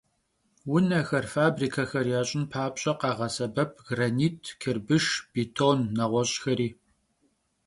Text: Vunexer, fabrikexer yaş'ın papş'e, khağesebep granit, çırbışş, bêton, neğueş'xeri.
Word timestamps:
Vunexer, 0.69 1.25
fabrikexer 1.35 2.05
yaş'ın 2.15 2.43
papş'e, 2.53 2.93
khağesebep 3.01 3.71
granit, 3.87 4.41
çırbışş, 4.61 5.07
bêton, 5.33 5.79
neğueş'xeri. 5.97 6.69